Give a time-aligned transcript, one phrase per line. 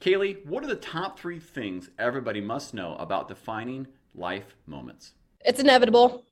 [0.00, 5.12] Kaylee, what are the top three things everybody must know about defining life moments?
[5.44, 6.24] It's inevitable.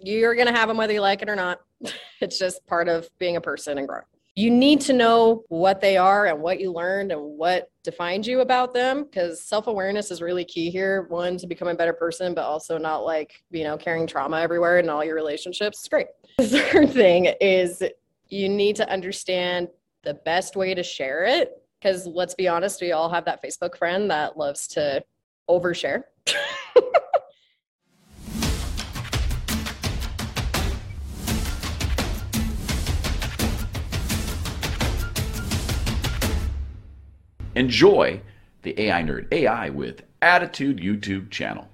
[0.00, 1.60] You're going to have them whether you like it or not.
[2.20, 4.04] it's just part of being a person and growing.
[4.36, 8.40] You need to know what they are and what you learned and what defines you
[8.40, 11.02] about them because self awareness is really key here.
[11.08, 14.78] One, to become a better person, but also not like, you know, carrying trauma everywhere
[14.78, 15.80] in all your relationships.
[15.80, 16.06] It's great.
[16.38, 17.82] The third thing is
[18.28, 19.68] you need to understand
[20.02, 23.76] the best way to share it because let's be honest, we all have that Facebook
[23.76, 25.04] friend that loves to
[25.50, 26.04] overshare.
[37.54, 38.18] Enjoy
[38.62, 41.68] the AI Nerd AI with Attitude YouTube channel.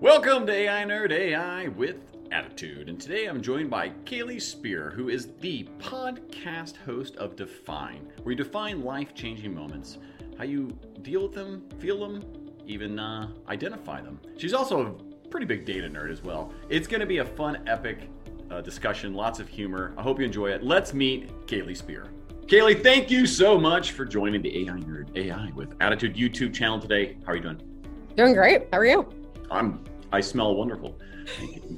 [0.00, 1.96] Welcome to AI Nerd AI with
[2.30, 8.06] Attitude, and today I'm joined by Kaylee Spear, who is the podcast host of Define,
[8.22, 9.98] where you define life changing moments,
[10.36, 12.22] how you deal with them, feel them,
[12.66, 14.20] even uh, identify them.
[14.36, 14.86] She's also
[15.24, 16.52] a pretty big data nerd as well.
[16.68, 18.10] It's going to be a fun, epic
[18.50, 19.94] uh, discussion, lots of humor.
[19.96, 20.62] I hope you enjoy it.
[20.62, 22.08] Let's meet Kaylee Spear.
[22.46, 26.78] Kaylee, thank you so much for joining the AI Nerd AI with Attitude YouTube channel
[26.78, 27.16] today.
[27.24, 27.62] How are you doing?
[28.16, 28.68] Doing great.
[28.72, 29.08] How are you?
[29.50, 29.82] I'm.
[30.12, 30.98] I smell wonderful,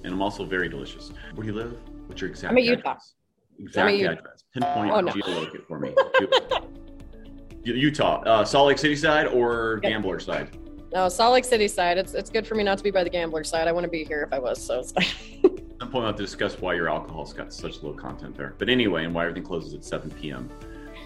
[0.04, 1.10] and I'm also very delicious.
[1.34, 1.76] Where do you live?
[2.06, 2.52] What's your exact?
[2.52, 2.90] I'm at Utah.
[2.92, 3.14] Address?
[3.58, 4.12] Exact Utah.
[4.12, 4.44] address.
[4.54, 5.12] Pinpoint Oh, no.
[5.12, 5.94] geolocate for me.
[7.64, 9.92] Utah, uh, Salt Lake City side or Yep.
[9.92, 10.56] Gambler side?
[10.92, 11.98] No, Salt Lake City side.
[11.98, 13.68] It's it's good for me not to be by the gambler side.
[13.68, 14.60] I want to be here if I was.
[14.64, 15.04] So it's fine.
[15.44, 18.54] At some point, I'll have to discuss why your alcohol's got such low content there.
[18.58, 20.48] But anyway, and why everything closes at 7 p.m.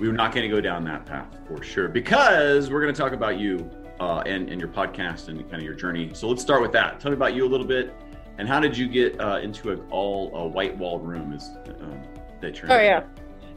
[0.00, 3.12] We're not going to go down that path for sure because we're going to talk
[3.12, 3.68] about you
[4.00, 6.10] uh, and, and your podcast and kind of your journey.
[6.14, 7.00] So let's start with that.
[7.00, 7.94] Tell me about you a little bit
[8.38, 11.32] and how did you get uh, into a all a white walled room?
[11.32, 11.50] Is
[11.80, 12.02] um,
[12.40, 12.60] that?
[12.68, 13.04] Oh yeah.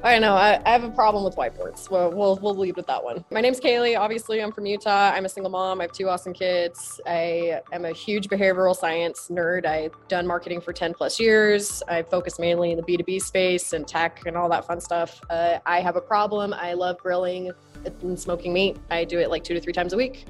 [0.03, 0.35] I know.
[0.35, 1.89] I, I have a problem with whiteboards.
[1.89, 3.25] Well, we'll we'll leave with that one.
[3.31, 3.97] My name's Kaylee.
[3.97, 5.11] Obviously, I'm from Utah.
[5.11, 5.81] I'm a single mom.
[5.81, 7.02] I have two awesome kids.
[7.08, 9.65] I am a huge behavioral science nerd.
[9.65, 11.81] I've done marketing for 10 plus years.
[11.87, 15.19] I focus mainly in the B2B space and tech and all that fun stuff.
[15.31, 16.54] Uh, I have a problem.
[16.54, 17.52] I love grilling
[17.86, 18.77] and smoking meat.
[18.89, 20.26] I do it like two to three times a week.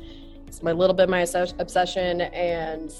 [0.48, 2.94] It's my little bit my obsession and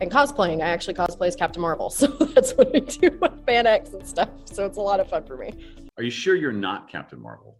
[0.00, 0.62] and cosplaying.
[0.62, 4.28] I actually cosplay as Captain Marvel, so that's what I do with FanX and stuff.
[4.44, 5.52] So it's a lot of fun for me.
[5.96, 7.56] Are you sure you're not Captain Marvel?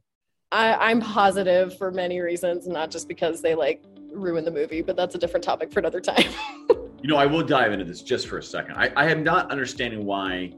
[0.50, 4.96] I, I'm positive for many reasons, not just because they like ruin the movie, but
[4.96, 6.30] that's a different topic for another time.
[7.04, 8.76] You know, I will dive into this just for a second.
[8.76, 10.54] I, I am not understanding why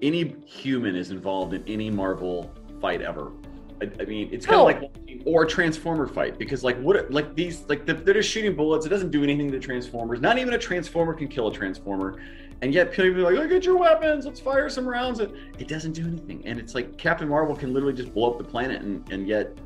[0.00, 2.50] any human is involved in any Marvel
[2.80, 3.32] fight ever.
[3.80, 4.64] I, I mean, it's kind of Oh.
[4.64, 4.90] like
[5.24, 8.86] or a Transformer fight because, like, what, like these, like the, they're just shooting bullets.
[8.86, 10.20] It doesn't do anything to Transformers.
[10.20, 12.20] Not even a Transformer can kill a Transformer,
[12.62, 14.26] and yet people are like, "Look at your weapons.
[14.26, 17.72] Let's fire some rounds." It, it doesn't do anything, and it's like Captain Marvel can
[17.72, 19.56] literally just blow up the planet, and and yet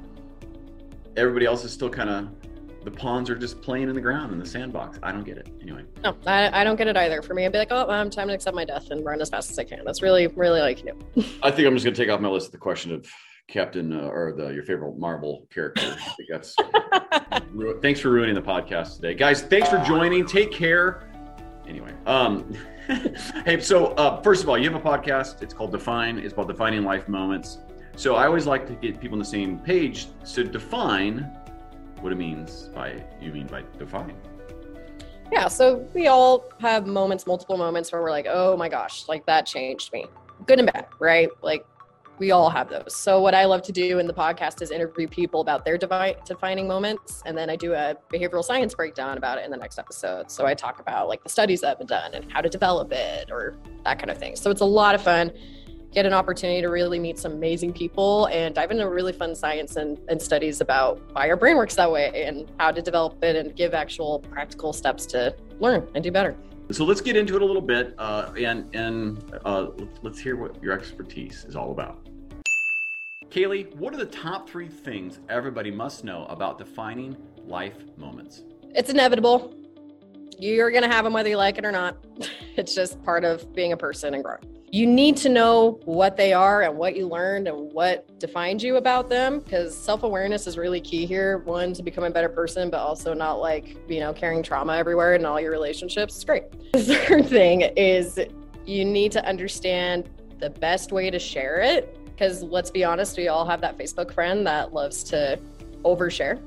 [1.16, 2.28] everybody else is still kind of
[2.84, 4.98] the pawns are just playing in the ground in the sandbox.
[5.04, 5.48] I don't get it.
[5.62, 5.84] Anyway.
[6.02, 7.22] no, I, I don't get it either.
[7.22, 9.28] For me, I'd be like, oh, I'm time to accept my death and run as
[9.30, 9.84] fast as I can.
[9.84, 11.24] That's really, really all I can do.
[11.44, 13.06] I think I'm just gonna take off my list of the question of
[13.52, 15.82] Captain uh, or the your favorite Marvel character.
[15.82, 16.56] I think that's.
[17.52, 19.42] ru- thanks for ruining the podcast today, guys.
[19.42, 20.26] Thanks for joining.
[20.26, 21.08] Take care.
[21.68, 22.56] Anyway, um,
[23.44, 25.42] hey, so uh, first of all, you have a podcast.
[25.42, 26.18] It's called Define.
[26.18, 27.58] It's about defining life moments.
[27.94, 31.30] So I always like to get people on the same page to define
[32.00, 34.16] what it means by you mean by define.
[35.30, 39.26] Yeah, so we all have moments, multiple moments where we're like, oh my gosh, like
[39.26, 40.06] that changed me.
[40.46, 41.28] Good and bad, right?
[41.42, 41.66] Like
[42.22, 42.94] we all have those.
[42.94, 46.68] So what I love to do in the podcast is interview people about their defining
[46.68, 50.30] moments, and then I do a behavioral science breakdown about it in the next episode.
[50.30, 52.92] So I talk about like the studies that have been done and how to develop
[52.92, 54.36] it or that kind of thing.
[54.36, 55.32] So it's a lot of fun.
[55.92, 59.74] Get an opportunity to really meet some amazing people and dive into really fun science
[59.74, 63.34] and, and studies about why our brain works that way and how to develop it
[63.34, 66.36] and give actual practical steps to learn and do better.
[66.70, 69.66] So let's get into it a little bit, uh, and and uh,
[70.02, 71.98] let's hear what your expertise is all about.
[73.32, 77.16] Kaylee, what are the top three things everybody must know about defining
[77.46, 78.42] life moments?
[78.74, 79.54] It's inevitable.
[80.38, 81.96] You're going to have them whether you like it or not.
[82.54, 84.42] It's just part of being a person and growing.
[84.70, 88.76] You need to know what they are and what you learned and what defined you
[88.76, 91.38] about them because self awareness is really key here.
[91.38, 95.14] One, to become a better person, but also not like, you know, carrying trauma everywhere
[95.14, 96.16] in all your relationships.
[96.16, 96.44] It's great.
[96.74, 98.20] The third thing is
[98.66, 103.26] you need to understand the best way to share it because let's be honest, we
[103.26, 105.40] all have that Facebook friend that loves to
[105.84, 106.40] overshare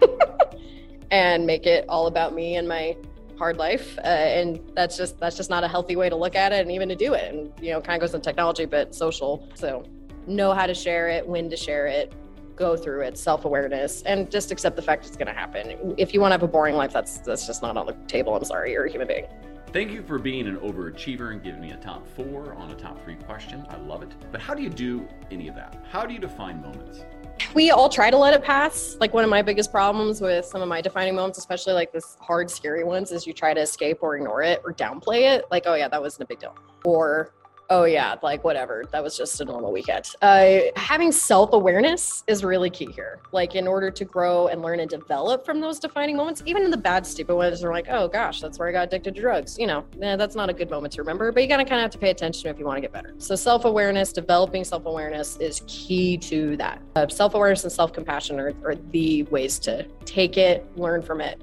[1.10, 2.96] and make it all about me and my
[3.36, 6.52] hard life uh, and that's just that's just not a healthy way to look at
[6.52, 8.94] it and even to do it and you know kind of goes into technology but
[8.94, 9.84] social so
[10.26, 12.12] know how to share it when to share it
[12.56, 15.94] go through it, self awareness, and just accept the fact it's going to happen.
[15.96, 18.36] If you want to have a boring life, that's that's just not on the table.
[18.36, 19.26] I'm sorry, you're a human being.
[19.72, 23.02] Thank you for being an overachiever and giving me a top four on a top
[23.02, 23.64] three question.
[23.70, 24.10] I love it.
[24.30, 25.82] But how do you do any of that?
[25.90, 27.06] How do you define moments?
[27.54, 28.98] We all try to let it pass.
[29.00, 32.18] Like one of my biggest problems with some of my defining moments, especially like this
[32.20, 35.46] hard, scary ones, is you try to escape or ignore it or downplay it.
[35.50, 36.54] Like, oh yeah, that wasn't a big deal.
[36.84, 37.32] Or
[37.72, 40.04] oh yeah, like whatever, that was just a normal weekend.
[40.20, 43.20] Uh, having self awareness is really key here.
[43.32, 46.70] Like in order to grow and learn and develop from those defining moments, even in
[46.70, 49.58] the bad, stupid ones, are like, oh gosh, that's where I got addicted to drugs.
[49.58, 51.82] You know, eh, that's not a good moment to remember, but you gotta kind of
[51.82, 53.14] have to pay attention if you want to get better.
[53.16, 56.82] So self awareness, developing self awareness is key to that.
[56.94, 61.22] Uh, self awareness and self compassion are, are the ways to take it, learn from
[61.22, 61.40] it,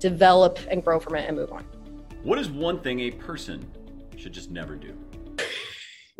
[0.00, 1.64] develop and grow from it, and move on.
[2.24, 3.64] What is one thing a person
[4.16, 4.92] should just never do?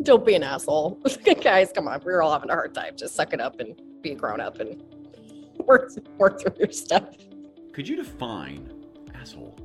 [0.01, 1.01] Don't be an asshole.
[1.41, 2.01] Guys, come on.
[2.05, 2.93] We're all having a hard time.
[2.95, 4.81] Just suck it up and be a grown up and
[5.65, 7.09] work work through your stuff.
[7.73, 8.71] Could you define
[9.13, 9.57] asshole?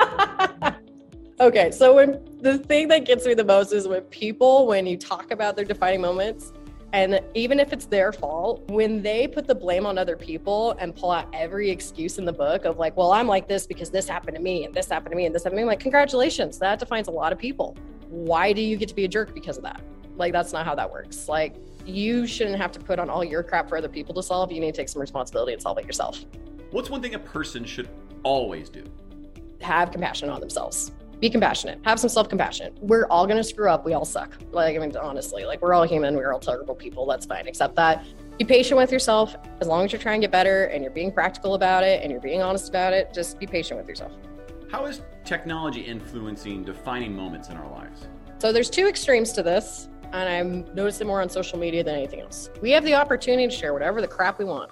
[1.40, 4.96] okay, so when the thing that gets me the most is when people, when you
[4.96, 6.52] talk about their defining moments,
[6.94, 10.94] and even if it's their fault, when they put the blame on other people and
[10.94, 14.08] pull out every excuse in the book of like, well, I'm like this because this
[14.08, 15.80] happened to me and this happened to me and this happened to me, I'm like,
[15.80, 17.76] congratulations, that defines a lot of people.
[18.12, 19.80] Why do you get to be a jerk because of that?
[20.16, 21.30] Like, that's not how that works.
[21.30, 21.56] Like,
[21.86, 24.52] you shouldn't have to put on all your crap for other people to solve.
[24.52, 26.22] You need to take some responsibility and solve it yourself.
[26.72, 27.88] What's one thing a person should
[28.22, 28.84] always do?
[29.62, 33.84] Have compassion on themselves be compassionate have some self-compassion we're all going to screw up
[33.84, 37.06] we all suck like i mean honestly like we're all human we're all terrible people
[37.06, 38.04] that's fine except that
[38.38, 41.12] be patient with yourself as long as you're trying to get better and you're being
[41.12, 44.10] practical about it and you're being honest about it just be patient with yourself
[44.72, 48.08] how is technology influencing defining moments in our lives
[48.38, 52.20] so there's two extremes to this and i'm noticing more on social media than anything
[52.20, 54.70] else we have the opportunity to share whatever the crap we want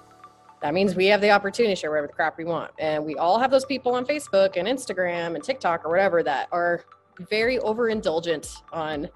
[0.61, 2.71] that means we have the opportunity to share whatever the crap we want.
[2.77, 6.47] And we all have those people on Facebook and Instagram and TikTok or whatever that
[6.51, 6.85] are
[7.19, 9.09] very overindulgent on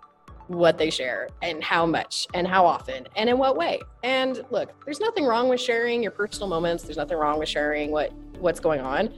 [0.48, 3.80] what they share and how much and how often and in what way.
[4.04, 6.84] And look, there's nothing wrong with sharing your personal moments.
[6.84, 9.14] There's nothing wrong with sharing what what's going on.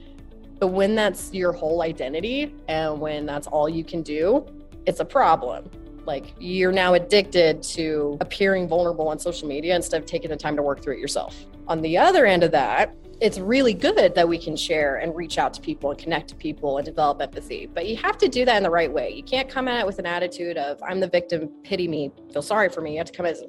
[0.58, 4.46] But when that's your whole identity and when that's all you can do,
[4.86, 5.70] it's a problem.
[6.04, 10.56] Like you're now addicted to appearing vulnerable on social media instead of taking the time
[10.56, 11.44] to work through it yourself.
[11.68, 15.38] On the other end of that, it's really good that we can share and reach
[15.38, 17.66] out to people and connect to people and develop empathy.
[17.66, 19.12] But you have to do that in the right way.
[19.12, 22.42] You can't come at it with an attitude of, I'm the victim, pity me, feel
[22.42, 22.92] sorry for me.
[22.92, 23.42] You have to come as,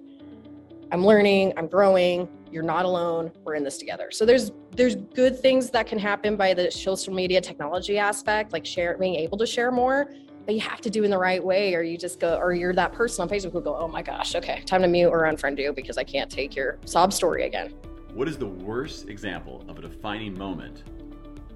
[0.91, 4.09] I'm learning, I'm growing, you're not alone, we're in this together.
[4.11, 8.65] So there's there's good things that can happen by the social media technology aspect, like
[8.65, 10.09] share being able to share more
[10.49, 12.73] but you have to do in the right way or you just go or you're
[12.73, 15.59] that person on facebook who go oh my gosh okay time to mute or unfriend
[15.59, 17.71] you because i can't take your sob story again.
[18.15, 20.81] What is the worst example of a defining moment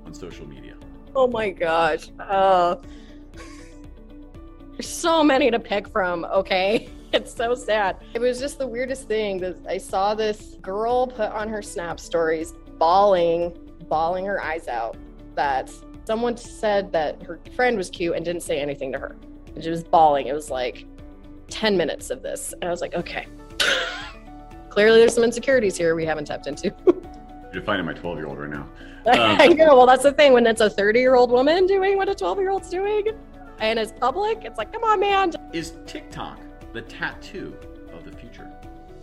[0.05, 0.75] on social media?
[1.15, 2.75] Oh my gosh uh,
[4.73, 6.87] there's so many to pick from okay
[7.19, 11.31] it's so sad it was just the weirdest thing that i saw this girl put
[11.31, 13.55] on her snap stories bawling
[13.87, 14.97] bawling her eyes out
[15.35, 15.69] that
[16.05, 19.15] Someone said that her friend was cute and didn't say anything to her.
[19.55, 20.27] And she was bawling.
[20.27, 20.85] It was like
[21.49, 22.53] 10 minutes of this.
[22.53, 23.27] And I was like, okay.
[24.69, 26.75] Clearly, there's some insecurities here we haven't tapped into.
[27.53, 28.67] You're finding my 12 year old right now.
[29.05, 29.77] Um, I know.
[29.77, 30.33] Well, that's the thing.
[30.33, 33.07] When it's a 30 year old woman doing what a 12 year old's doing
[33.59, 35.31] and it's public, it's like, come on, man.
[35.53, 36.39] Is TikTok
[36.73, 37.55] the tattoo
[37.93, 38.51] of the future?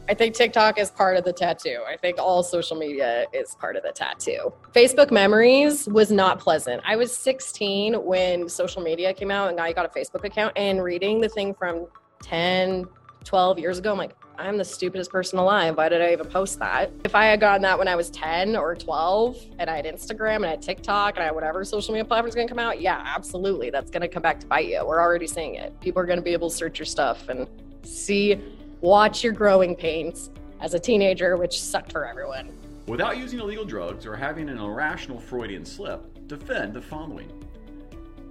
[0.08, 1.84] I think TikTok is part of the tattoo.
[1.88, 4.52] I think all social media is part of the tattoo.
[4.74, 6.82] Facebook Memories was not pleasant.
[6.84, 10.82] I was 16 when social media came out and I got a Facebook account and
[10.82, 11.86] reading the thing from
[12.22, 12.86] 10,
[13.22, 15.76] 12 years ago, I'm like, I'm the stupidest person alive.
[15.76, 16.90] Why did I even post that?
[17.04, 20.36] If I had gotten that when I was 10 or 12 and I had Instagram
[20.36, 22.58] and I had TikTok and I had whatever social media platform is going to come
[22.58, 23.68] out, yeah, absolutely.
[23.68, 24.82] That's going to come back to bite you.
[24.86, 25.78] We're already seeing it.
[25.82, 27.46] People are going to be able to search your stuff and
[27.82, 28.40] see
[28.80, 30.30] watch your growing pains
[30.62, 32.50] as a teenager, which sucked for everyone.
[32.86, 37.30] Without using illegal drugs or having an irrational Freudian slip, defend the following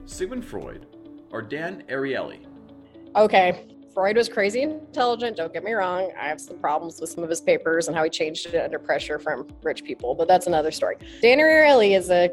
[0.07, 0.87] Sigmund Freud
[1.29, 2.39] or Dan Ariely.
[3.15, 6.11] Okay, Freud was crazy intelligent, don't get me wrong.
[6.19, 8.79] I have some problems with some of his papers and how he changed it under
[8.79, 10.95] pressure from rich people, but that's another story.
[11.21, 12.29] Dan Ariely is a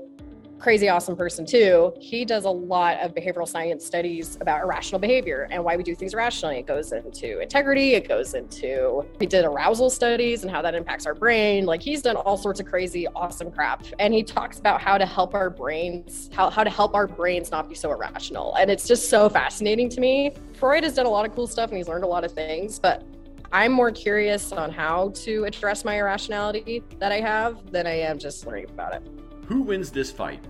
[0.59, 1.93] crazy awesome person too.
[2.01, 5.95] He does a lot of behavioral science studies about irrational behavior and why we do
[5.95, 6.59] things irrationally.
[6.59, 11.07] It goes into integrity, it goes into he did arousal studies and how that impacts
[11.07, 11.67] our brain.
[11.67, 13.85] Like he's done all sorts of crazy awesome crap.
[13.99, 17.51] And he talks about how to help our brains, how, how to help our brains
[17.51, 18.55] not be so irrational.
[18.55, 20.33] And it's just so fascinating to me.
[20.55, 22.79] Freud has done a lot of cool stuff and he's learned a lot of things,
[22.79, 23.05] but
[23.53, 28.19] I'm more curious on how to address my irrationality that I have than I am
[28.19, 29.26] just learning about it.
[29.47, 30.45] Who wins this fight?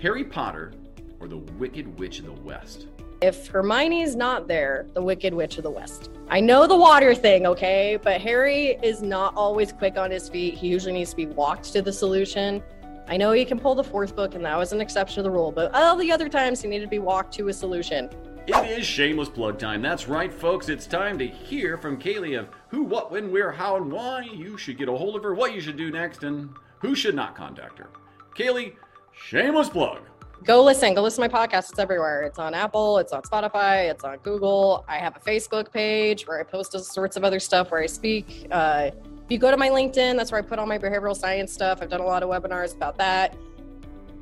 [0.00, 0.72] Harry Potter
[1.20, 2.86] or the Wicked Witch of the West?
[3.20, 6.08] If Hermione's not there, the Wicked Witch of the West.
[6.30, 10.54] I know the water thing, okay, but Harry is not always quick on his feet.
[10.54, 12.62] He usually needs to be walked to the solution.
[13.06, 15.30] I know he can pull the fourth book, and that was an exception to the
[15.30, 18.08] rule, but all the other times he needed to be walked to a solution.
[18.46, 19.82] It is shameless plug time.
[19.82, 20.70] That's right, folks.
[20.70, 24.56] It's time to hear from Kaylee of who, what, when, where, how, and why you
[24.56, 27.34] should get a hold of her, what you should do next, and who should not
[27.34, 27.90] contact her.
[28.38, 28.74] Kaylee,
[29.12, 29.98] shameless plug.
[30.44, 30.94] Go listen.
[30.94, 31.70] Go listen to my podcast.
[31.70, 32.22] It's everywhere.
[32.22, 32.98] It's on Apple.
[32.98, 33.90] It's on Spotify.
[33.90, 34.84] It's on Google.
[34.86, 37.86] I have a Facebook page where I post all sorts of other stuff where I
[37.86, 38.46] speak.
[38.52, 41.52] Uh, if you go to my LinkedIn, that's where I put all my behavioral science
[41.52, 41.80] stuff.
[41.82, 43.36] I've done a lot of webinars about that.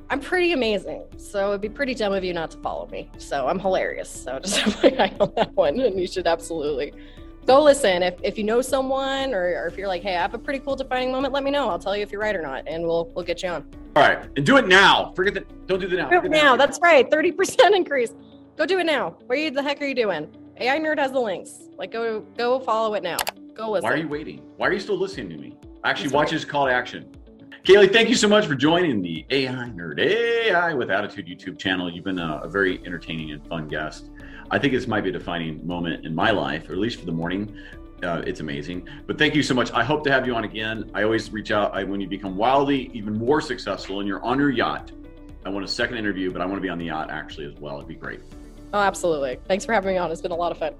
[0.08, 1.04] I'm pretty amazing.
[1.18, 3.10] So it'd be pretty dumb of you not to follow me.
[3.18, 4.08] So I'm hilarious.
[4.08, 5.78] So just eye on that one.
[5.78, 6.94] And you should absolutely
[7.44, 8.02] go listen.
[8.02, 10.60] If, if you know someone or, or if you're like, hey, I have a pretty
[10.60, 11.68] cool defining moment, let me know.
[11.68, 12.66] I'll tell you if you're right or not.
[12.66, 13.70] And we'll we'll get you on.
[13.96, 14.28] All right.
[14.36, 15.14] And do it now.
[15.16, 15.66] Forget that.
[15.66, 16.10] Don't do the now.
[16.10, 16.54] Do it now.
[16.54, 17.10] That's right.
[17.10, 18.12] 30% increase.
[18.58, 19.16] Go do it now.
[19.24, 20.28] What are you the heck are you doing?
[20.58, 21.70] AI Nerd has the links.
[21.78, 23.16] Like go go follow it now.
[23.54, 23.84] Go listen.
[23.84, 24.42] Why are you waiting?
[24.58, 25.56] Why are you still listening to me?
[25.82, 27.10] Actually, watch this call to action.
[27.64, 31.90] Kaylee, thank you so much for joining the AI Nerd AI with Attitude YouTube channel.
[31.90, 34.10] You've been a, a, very entertaining and fun guest.
[34.50, 37.06] I think this might be a defining moment in my life, or at least for
[37.06, 37.56] the morning.
[38.02, 38.88] Uh, it's amazing.
[39.06, 39.72] But thank you so much.
[39.72, 40.90] I hope to have you on again.
[40.94, 44.38] I always reach out I, when you become wildly, even more successful and you're on
[44.38, 44.92] your yacht.
[45.44, 47.54] I want a second interview, but I want to be on the yacht actually as
[47.58, 47.76] well.
[47.76, 48.20] It'd be great.
[48.72, 49.38] Oh, absolutely.
[49.48, 50.10] Thanks for having me on.
[50.10, 50.74] It's been a lot of fun.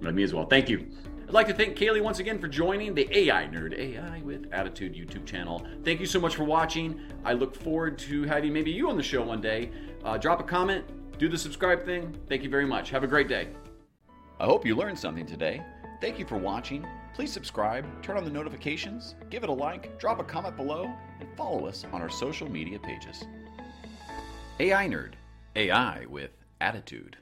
[0.00, 0.46] Me as well.
[0.46, 0.86] Thank you.
[1.28, 4.94] I'd like to thank Kaylee once again for joining the AI Nerd AI with Attitude
[4.94, 5.66] YouTube channel.
[5.84, 7.00] Thank you so much for watching.
[7.24, 9.70] I look forward to having maybe you on the show one day.
[10.04, 10.84] Uh, drop a comment,
[11.18, 12.16] do the subscribe thing.
[12.28, 12.90] Thank you very much.
[12.90, 13.48] Have a great day.
[14.38, 15.62] I hope you learned something today.
[16.00, 16.86] Thank you for watching.
[17.14, 21.28] Please subscribe, turn on the notifications, give it a like, drop a comment below, and
[21.36, 23.24] follow us on our social media pages.
[24.60, 25.14] AI Nerd,
[25.54, 27.16] AI with Attitude.